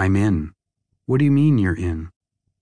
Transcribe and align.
I'm 0.00 0.14
in. 0.14 0.52
What 1.06 1.18
do 1.18 1.24
you 1.24 1.32
mean 1.32 1.58
you're 1.58 1.74
in? 1.74 2.10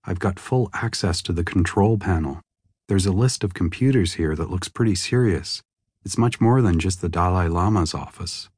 I've 0.03 0.17
got 0.17 0.39
full 0.39 0.71
access 0.73 1.21
to 1.21 1.31
the 1.31 1.43
control 1.43 1.99
panel. 1.99 2.41
There's 2.87 3.05
a 3.05 3.11
list 3.11 3.43
of 3.43 3.53
computers 3.53 4.13
here 4.13 4.35
that 4.35 4.49
looks 4.49 4.69
pretty 4.69 4.95
serious. 4.95 5.61
It's 6.03 6.17
much 6.17 6.41
more 6.41 6.63
than 6.63 6.79
just 6.79 6.99
the 6.99 7.09
Dalai 7.09 7.47
Lama's 7.47 7.93
office. 7.93 8.49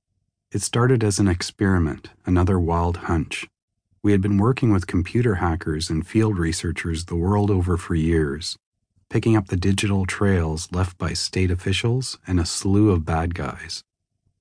It 0.54 0.62
started 0.62 1.04
as 1.04 1.20
an 1.20 1.28
experiment, 1.28 2.12
another 2.26 2.57
wild 2.57 2.96
hunch. 3.12 3.50
We 4.02 4.13
had 4.13 4.22
been 4.22 4.38
working 4.38 4.72
with 4.72 4.88
computer 4.88 5.36
hackers 5.36 5.90
and 5.90 6.08
field 6.08 6.40
researchers 6.40 7.04
the 7.04 7.18
world 7.18 7.52
over 7.52 7.76
for 7.76 7.96
years, 7.96 8.56
picking 9.10 9.36
up 9.36 9.48
the 9.48 9.58
digital 9.58 10.06
trails 10.06 10.72
left 10.72 10.98
by 10.98 11.12
state 11.12 11.52
officials 11.52 12.18
and 12.26 12.40
a 12.40 12.46
slew 12.46 12.92
of 12.92 13.06
bad 13.06 13.36
guys. 13.36 13.84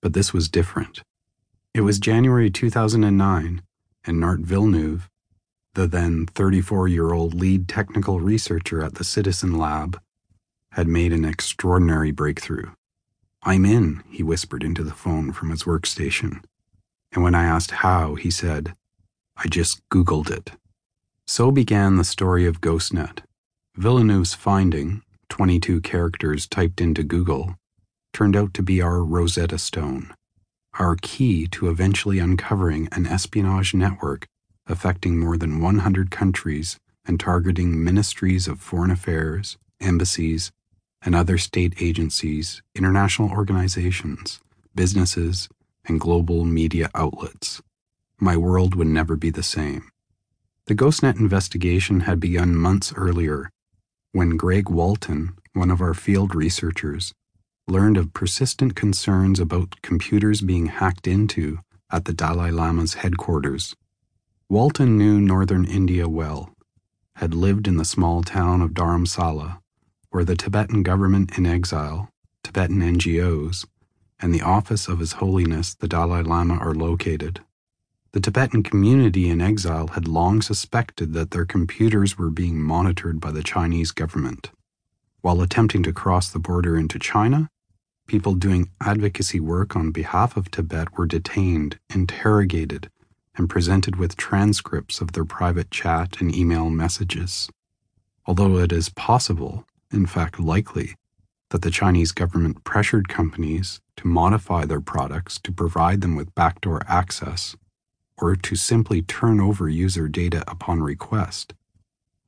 But 0.00 0.12
this 0.12 0.32
was 0.32 0.48
different. 0.48 1.02
It 1.74 1.80
was 1.80 1.98
January 1.98 2.50
2009, 2.50 3.62
and 4.04 4.22
Nart 4.22 4.40
Villeneuve, 4.40 5.08
the 5.74 5.86
then 5.86 6.26
34 6.26 6.88
year 6.88 7.12
old 7.12 7.34
lead 7.34 7.68
technical 7.68 8.20
researcher 8.20 8.82
at 8.82 8.96
the 8.96 9.04
Citizen 9.04 9.56
Lab, 9.56 10.00
had 10.72 10.88
made 10.88 11.12
an 11.12 11.24
extraordinary 11.24 12.10
breakthrough. 12.10 12.70
I'm 13.42 13.64
in, 13.64 14.02
he 14.10 14.22
whispered 14.22 14.64
into 14.64 14.82
the 14.82 14.92
phone 14.92 15.32
from 15.32 15.50
his 15.50 15.64
workstation. 15.64 16.42
And 17.12 17.22
when 17.22 17.34
I 17.34 17.44
asked 17.44 17.70
how, 17.70 18.16
he 18.16 18.30
said, 18.30 18.74
I 19.36 19.46
just 19.46 19.80
Googled 19.88 20.30
it. 20.30 20.52
So 21.26 21.50
began 21.50 21.96
the 21.96 22.04
story 22.04 22.46
of 22.46 22.60
GhostNet. 22.60 23.20
Villeneuve's 23.76 24.34
finding, 24.34 25.02
22 25.28 25.80
characters 25.82 26.48
typed 26.48 26.80
into 26.80 27.04
Google, 27.04 27.54
turned 28.12 28.34
out 28.34 28.52
to 28.54 28.62
be 28.62 28.82
our 28.82 29.04
Rosetta 29.04 29.58
Stone, 29.58 30.12
our 30.78 30.96
key 31.02 31.46
to 31.48 31.68
eventually 31.68 32.18
uncovering 32.18 32.88
an 32.92 33.06
espionage 33.06 33.74
network 33.74 34.26
affecting 34.66 35.18
more 35.18 35.36
than 35.36 35.60
100 35.60 36.10
countries 36.10 36.78
and 37.06 37.18
targeting 37.18 37.82
ministries 37.82 38.46
of 38.46 38.60
foreign 38.60 38.90
affairs, 38.90 39.56
embassies, 39.80 40.52
and 41.02 41.14
other 41.14 41.38
state 41.38 41.74
agencies, 41.80 42.62
international 42.74 43.30
organizations, 43.30 44.40
businesses, 44.74 45.48
and 45.86 46.00
global 46.00 46.44
media 46.44 46.90
outlets. 46.94 47.62
My 48.20 48.36
world 48.36 48.74
would 48.74 48.88
never 48.88 49.16
be 49.16 49.30
the 49.30 49.42
same. 49.42 49.90
The 50.66 50.74
GhostNet 50.74 51.18
investigation 51.18 52.00
had 52.00 52.20
begun 52.20 52.54
months 52.54 52.92
earlier 52.94 53.50
when 54.12 54.36
Greg 54.36 54.68
Walton, 54.68 55.32
one 55.54 55.70
of 55.70 55.80
our 55.80 55.94
field 55.94 56.34
researchers, 56.34 57.14
learned 57.68 57.96
of 57.96 58.12
persistent 58.14 58.74
concerns 58.74 59.38
about 59.38 59.80
computers 59.82 60.40
being 60.40 60.66
hacked 60.66 61.06
into 61.06 61.58
at 61.92 62.06
the 62.06 62.14
Dalai 62.14 62.50
Lama's 62.50 62.94
headquarters 62.94 63.74
Walton 64.50 64.96
knew 64.96 65.20
northern 65.20 65.66
India 65.66 66.08
well, 66.08 66.54
had 67.16 67.34
lived 67.34 67.68
in 67.68 67.76
the 67.76 67.84
small 67.84 68.22
town 68.22 68.62
of 68.62 68.70
Dharamsala, 68.70 69.58
where 70.08 70.24
the 70.24 70.36
Tibetan 70.36 70.82
government 70.82 71.36
in 71.36 71.44
exile, 71.44 72.08
Tibetan 72.42 72.80
NGOs, 72.80 73.66
and 74.18 74.34
the 74.34 74.40
office 74.40 74.88
of 74.88 75.00
His 75.00 75.12
Holiness 75.12 75.74
the 75.74 75.86
Dalai 75.86 76.22
Lama 76.22 76.54
are 76.54 76.74
located. 76.74 77.42
The 78.12 78.20
Tibetan 78.20 78.62
community 78.62 79.28
in 79.28 79.42
exile 79.42 79.88
had 79.88 80.08
long 80.08 80.40
suspected 80.40 81.12
that 81.12 81.32
their 81.32 81.44
computers 81.44 82.16
were 82.16 82.30
being 82.30 82.58
monitored 82.58 83.20
by 83.20 83.32
the 83.32 83.42
Chinese 83.42 83.90
government. 83.90 84.50
While 85.20 85.42
attempting 85.42 85.82
to 85.82 85.92
cross 85.92 86.30
the 86.30 86.38
border 86.38 86.78
into 86.78 86.98
China, 86.98 87.50
people 88.08 88.34
doing 88.34 88.70
advocacy 88.80 89.38
work 89.38 89.76
on 89.76 89.92
behalf 89.92 90.36
of 90.36 90.50
Tibet 90.50 90.98
were 90.98 91.06
detained, 91.06 91.78
interrogated, 91.94 92.90
and 93.36 93.48
presented 93.48 93.96
with 93.96 94.16
transcripts 94.16 95.00
of 95.00 95.12
their 95.12 95.26
private 95.26 95.70
chat 95.70 96.20
and 96.20 96.34
email 96.34 96.70
messages. 96.70 97.48
Although 98.26 98.58
it 98.58 98.72
is 98.72 98.88
possible, 98.88 99.64
in 99.92 100.06
fact 100.06 100.40
likely, 100.40 100.94
that 101.50 101.62
the 101.62 101.70
Chinese 101.70 102.12
government 102.12 102.64
pressured 102.64 103.08
companies 103.08 103.80
to 103.96 104.08
modify 104.08 104.64
their 104.64 104.80
products 104.80 105.38
to 105.40 105.52
provide 105.52 106.00
them 106.00 106.16
with 106.16 106.34
backdoor 106.34 106.82
access, 106.88 107.56
or 108.16 108.34
to 108.34 108.56
simply 108.56 109.02
turn 109.02 109.40
over 109.40 109.68
user 109.68 110.08
data 110.08 110.42
upon 110.48 110.82
request. 110.82 111.54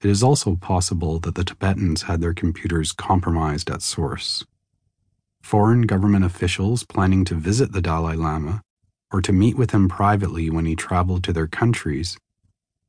It 0.02 0.08
is 0.08 0.22
also 0.22 0.56
possible 0.56 1.18
that 1.20 1.34
the 1.34 1.44
Tibetans 1.44 2.02
had 2.02 2.20
their 2.20 2.34
computers 2.34 2.92
compromised 2.92 3.70
at 3.70 3.82
source. 3.82 4.44
Foreign 5.42 5.82
government 5.82 6.24
officials 6.24 6.84
planning 6.84 7.24
to 7.24 7.34
visit 7.34 7.72
the 7.72 7.82
Dalai 7.82 8.16
Lama 8.16 8.62
or 9.12 9.20
to 9.20 9.32
meet 9.32 9.56
with 9.56 9.72
him 9.72 9.88
privately 9.88 10.50
when 10.50 10.66
he 10.66 10.76
traveled 10.76 11.24
to 11.24 11.32
their 11.32 11.48
countries, 11.48 12.16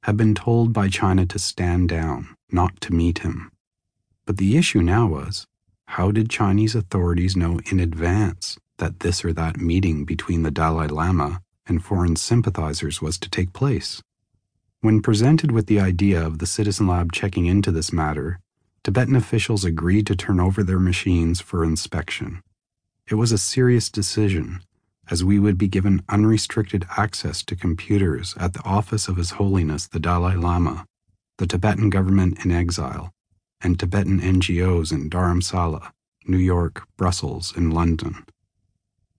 had 0.04 0.18
been 0.18 0.36
told 0.36 0.74
by 0.74 0.88
China 0.88 1.26
to 1.26 1.40
stand 1.40 1.90
down, 1.90 2.36
not 2.52 2.80
to 2.82 2.94
meet 2.94 3.20
him. 3.20 3.52
But 4.26 4.38
the 4.38 4.58
issue 4.58 4.82
now 4.82 5.08
was 5.08 5.46
how 5.88 6.12
did 6.12 6.30
Chinese 6.30 6.76
authorities 6.76 7.36
know 7.36 7.60
in 7.72 7.80
advance 7.80 8.58
that 8.78 9.02
this 9.02 9.26
or 9.26 9.34
that 9.34 9.58
meeting 9.58 10.06
between 10.06 10.44
the 10.44 10.52
Dalai 10.52 10.88
Lama 10.88 11.42
and 11.66 11.84
foreign 11.84 12.16
sympathizers 12.16 13.02
was 13.02 13.18
to 13.20 13.30
take 13.30 13.54
place? 13.54 14.02
When 14.82 15.02
presented 15.02 15.52
with 15.52 15.68
the 15.68 15.80
idea 15.80 16.26
of 16.26 16.40
the 16.40 16.48
Citizen 16.48 16.88
Lab 16.88 17.12
checking 17.12 17.46
into 17.46 17.72
this 17.72 17.92
matter, 17.94 18.40
Tibetan 18.84 19.16
officials 19.16 19.64
agreed 19.64 20.08
to 20.08 20.16
turn 20.16 20.40
over 20.40 20.64
their 20.64 20.80
machines 20.80 21.40
for 21.40 21.64
inspection. 21.64 22.42
It 23.08 23.16
was 23.16 23.32
a 23.32 23.38
serious 23.38 23.92
decision 23.92 24.62
as 25.10 25.24
we 25.24 25.38
would 25.38 25.58
be 25.58 25.68
given 25.68 26.04
unrestricted 26.10 26.86
access 26.98 27.44
to 27.44 27.56
computers 27.56 28.34
at 28.40 28.54
the 28.54 28.64
office 28.64 29.08
of 29.08 29.18
His 29.18 29.32
Holiness 29.32 29.88
the 29.88 30.00
Dalai 30.00 30.36
Lama, 30.36 30.86
the 31.38 31.46
Tibetan 31.46 31.90
government 31.92 32.44
in 32.44 32.52
exile, 32.52 33.12
and 33.62 33.80
Tibetan 33.80 34.20
NGOs 34.20 34.92
in 34.92 35.10
Dharamsala, 35.10 35.92
New 36.26 36.38
York, 36.38 36.88
Brussels, 36.98 37.54
and 37.56 37.74
London. 37.74 38.26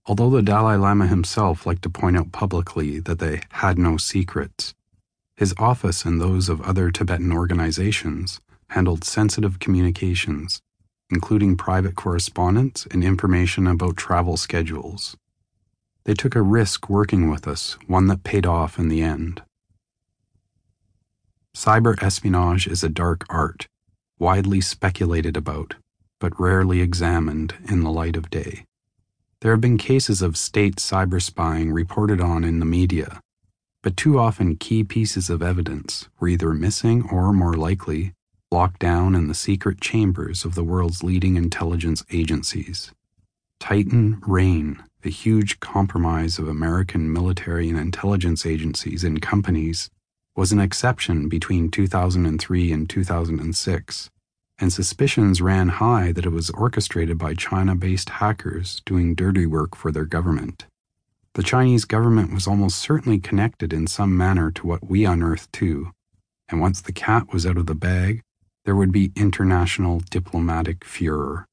Although 0.07 0.31
the 0.31 0.43
Dalai 0.43 0.77
Lama 0.77 1.07
himself 1.07 1.67
liked 1.67 1.83
to 1.83 1.91
point 1.91 2.17
out 2.17 2.33
publicly 2.33 2.99
that 2.99 3.21
they 3.21 3.43
had 3.51 3.79
no 3.79 3.97
secrets, 3.97 4.75
his 5.37 5.55
office 5.59 6.05
and 6.05 6.21
those 6.21 6.49
of 6.49 6.61
other 6.63 6.91
Tibetan 6.91 7.33
organizations 7.33 8.41
handled 8.73 9.05
sensitive 9.05 9.59
communications, 9.59 10.61
including 11.11 11.57
private 11.57 11.95
correspondence 11.95 12.87
and 12.91 13.05
information 13.05 13.67
about 13.67 13.97
travel 13.97 14.37
schedules. 14.37 15.17
They 16.05 16.15
took 16.15 16.35
a 16.35 16.43
risk 16.43 16.89
working 16.89 17.31
with 17.31 17.47
us, 17.47 17.77
one 17.87 18.07
that 18.09 18.25
paid 18.25 18.47
off 18.47 18.79
in 18.79 18.89
the 18.89 19.03
end. 19.03 19.43
Cyber 21.55 22.03
espionage 22.03 22.67
is 22.67 22.83
a 22.83 22.89
dark 22.89 23.27
art, 23.29 23.67
widely 24.19 24.61
speculated 24.61 25.37
about, 25.37 25.75
but 26.19 26.41
rarely 26.41 26.81
examined 26.81 27.55
in 27.69 27.83
the 27.83 27.91
light 27.91 28.17
of 28.17 28.31
day. 28.31 28.65
There 29.43 29.51
have 29.51 29.61
been 29.61 29.77
cases 29.77 30.23
of 30.23 30.37
state 30.37 30.77
cyber 30.77 31.21
spying 31.21 31.73
reported 31.73 32.21
on 32.21 32.43
in 32.43 32.59
the 32.59 32.65
media, 32.65 33.21
but 33.83 33.97
too 33.97 34.19
often 34.19 34.57
key 34.57 34.83
pieces 34.83 35.29
of 35.29 35.43
evidence 35.43 36.09
were 36.19 36.29
either 36.29 36.55
missing 36.55 37.07
or, 37.11 37.33
more 37.33 37.55
likely, 37.55 38.15
locked 38.53 38.79
down 38.79 39.15
in 39.15 39.27
the 39.27 39.35
secret 39.35 39.81
chambers 39.81 40.45
of 40.45 40.55
the 40.55 40.65
world's 40.65 41.03
leading 41.03 41.37
intelligence 41.37 42.05
agencies. 42.13 42.93
Titan 43.59 44.21
Rain 44.27 44.83
the 45.03 45.11
huge 45.11 45.59
compromise 45.59 46.39
of 46.39 46.49
American 46.49 47.13
military 47.13 47.69
and 47.69 47.79
intelligence 47.79 48.47
agencies 48.47 49.03
and 49.03 49.21
companies 49.21 49.91
was 50.37 50.53
an 50.53 50.61
exception 50.61 51.29
between 51.29 51.71
2003 51.71 52.73
and 52.73 52.89
2006, 52.89 54.11
and 54.59 54.73
suspicions 54.73 55.43
ran 55.43 55.69
high 55.69 56.13
that 56.13 56.25
it 56.25 56.31
was 56.31 56.51
orchestrated 56.51 57.19
by 57.19 57.35
China 57.35 57.75
based 57.75 58.11
hackers 58.11 58.81
doing 58.87 59.15
dirty 59.15 59.45
work 59.45 59.75
for 59.75 59.91
their 59.91 60.05
government. 60.05 60.67
The 61.35 61.43
Chinese 61.43 61.85
government 61.85 62.33
was 62.33 62.47
almost 62.47 62.79
certainly 62.79 63.19
connected 63.19 63.73
in 63.73 63.87
some 63.89 64.17
manner 64.17 64.53
to 64.53 64.67
what 64.67 64.89
we 64.89 65.05
unearthed 65.05 65.53
too, 65.53 65.91
and 66.49 66.61
once 66.61 66.81
the 66.81 66.93
cat 66.93 67.33
was 67.33 67.45
out 67.45 67.57
of 67.57 67.67
the 67.67 67.75
bag, 67.75 68.23
there 68.65 68.77
would 68.77 68.93
be 68.93 69.13
international 69.17 70.01
diplomatic 70.11 70.85
furor. 70.85 71.47